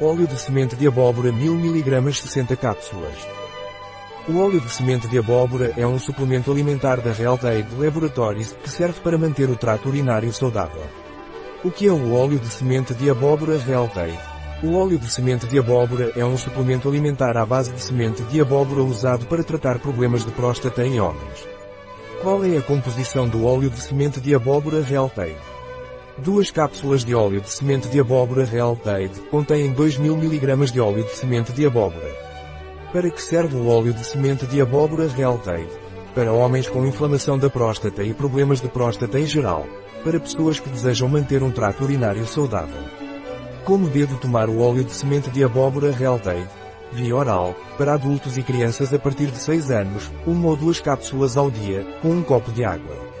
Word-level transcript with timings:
Óleo 0.00 0.26
de 0.26 0.36
semente 0.36 0.74
de 0.74 0.88
abóbora 0.88 1.30
1000 1.30 1.54
mg 1.54 2.12
60 2.12 2.56
cápsulas. 2.56 3.14
O 4.28 4.40
óleo 4.40 4.60
de 4.60 4.68
semente 4.68 5.06
de 5.06 5.16
abóbora 5.16 5.72
é 5.76 5.86
um 5.86 6.00
suplemento 6.00 6.50
alimentar 6.50 7.00
da 7.00 7.12
Realtade 7.12 7.64
Laboratories 7.78 8.56
que 8.60 8.68
serve 8.68 9.00
para 9.02 9.16
manter 9.16 9.48
o 9.48 9.54
trato 9.54 9.88
urinário 9.88 10.32
saudável. 10.32 10.82
O 11.62 11.70
que 11.70 11.86
é 11.86 11.92
o 11.92 12.12
óleo 12.12 12.40
de 12.40 12.48
semente 12.48 12.92
de 12.92 13.08
abóbora 13.08 13.56
Realtade? 13.56 14.18
O 14.64 14.74
óleo 14.74 14.98
de 14.98 15.08
semente 15.08 15.46
de 15.46 15.60
abóbora 15.60 16.10
é 16.16 16.24
um 16.24 16.36
suplemento 16.36 16.88
alimentar 16.88 17.36
à 17.36 17.46
base 17.46 17.70
de 17.70 17.80
semente 17.80 18.24
de 18.24 18.40
abóbora 18.40 18.82
usado 18.82 19.26
para 19.26 19.44
tratar 19.44 19.78
problemas 19.78 20.24
de 20.24 20.32
próstata 20.32 20.84
em 20.84 20.98
homens. 20.98 21.46
Qual 22.20 22.44
é 22.44 22.56
a 22.56 22.62
composição 22.62 23.28
do 23.28 23.46
óleo 23.46 23.70
de 23.70 23.80
semente 23.80 24.20
de 24.20 24.34
abóbora 24.34 24.82
Realtade? 24.82 25.53
Duas 26.18 26.48
cápsulas 26.48 27.04
de 27.04 27.12
óleo 27.12 27.40
de 27.40 27.50
semente 27.50 27.88
de 27.88 27.98
abóbora 27.98 28.44
Real 28.44 28.76
Tade 28.76 29.20
contêm 29.32 29.72
2000 29.72 30.14
mg 30.14 30.72
de 30.72 30.80
óleo 30.80 31.02
de 31.02 31.10
semente 31.10 31.52
de 31.52 31.66
abóbora. 31.66 32.08
Para 32.92 33.10
que 33.10 33.20
serve 33.20 33.56
o 33.56 33.66
óleo 33.66 33.92
de 33.92 34.04
semente 34.04 34.46
de 34.46 34.60
abóbora 34.60 35.08
Real 35.08 35.38
Tade? 35.38 35.68
Para 36.14 36.32
homens 36.32 36.68
com 36.68 36.86
inflamação 36.86 37.36
da 37.36 37.50
próstata 37.50 38.04
e 38.04 38.14
problemas 38.14 38.60
de 38.60 38.68
próstata 38.68 39.18
em 39.18 39.26
geral. 39.26 39.66
Para 40.04 40.20
pessoas 40.20 40.60
que 40.60 40.68
desejam 40.68 41.08
manter 41.08 41.42
um 41.42 41.50
trato 41.50 41.82
urinário 41.82 42.24
saudável. 42.26 42.80
Como 43.64 43.88
devo 43.88 44.16
tomar 44.16 44.48
o 44.48 44.60
óleo 44.60 44.84
de 44.84 44.92
semente 44.92 45.30
de 45.30 45.42
abóbora 45.42 45.90
Real 45.90 46.20
Tade? 46.20 46.48
Via 46.92 47.16
oral, 47.16 47.56
para 47.76 47.94
adultos 47.94 48.38
e 48.38 48.42
crianças 48.42 48.94
a 48.94 49.00
partir 49.00 49.26
de 49.26 49.38
6 49.38 49.72
anos, 49.72 50.12
uma 50.24 50.46
ou 50.46 50.56
duas 50.56 50.80
cápsulas 50.80 51.36
ao 51.36 51.50
dia, 51.50 51.84
com 52.00 52.10
um 52.10 52.22
copo 52.22 52.52
de 52.52 52.64
água. 52.64 53.13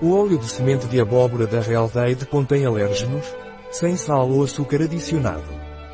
O 0.00 0.12
óleo 0.12 0.38
de 0.38 0.48
semente 0.48 0.86
de 0.86 1.00
abóbora 1.00 1.44
da 1.44 1.60
Realtade 1.60 2.24
contém 2.24 2.64
alérgenos, 2.64 3.26
sem 3.72 3.96
sal 3.96 4.30
ou 4.30 4.44
açúcar 4.44 4.82
adicionado. 4.82 5.42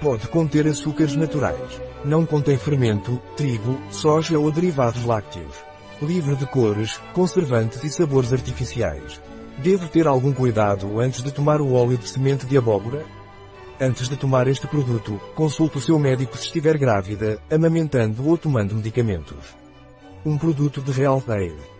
Pode 0.00 0.26
conter 0.28 0.66
açúcares 0.66 1.14
naturais. 1.14 1.82
Não 2.02 2.24
contém 2.24 2.56
fermento, 2.56 3.20
trigo, 3.36 3.78
soja 3.90 4.38
ou 4.38 4.50
derivados 4.50 5.04
lácteos. 5.04 5.54
Livre 6.00 6.34
de 6.34 6.46
cores, 6.46 6.98
conservantes 7.12 7.84
e 7.84 7.90
sabores 7.90 8.32
artificiais. 8.32 9.20
Devo 9.58 9.86
ter 9.86 10.06
algum 10.06 10.32
cuidado 10.32 10.98
antes 10.98 11.22
de 11.22 11.30
tomar 11.30 11.60
o 11.60 11.74
óleo 11.74 11.98
de 11.98 12.08
semente 12.08 12.46
de 12.46 12.56
abóbora? 12.56 13.04
Antes 13.78 14.08
de 14.08 14.16
tomar 14.16 14.48
este 14.48 14.66
produto, 14.66 15.20
consulte 15.34 15.76
o 15.76 15.80
seu 15.80 15.98
médico 15.98 16.38
se 16.38 16.44
estiver 16.44 16.78
grávida, 16.78 17.38
amamentando 17.50 18.26
ou 18.26 18.38
tomando 18.38 18.74
medicamentos. 18.74 19.54
Um 20.24 20.38
produto 20.38 20.80
de 20.80 20.90
Realtade. 20.90 21.79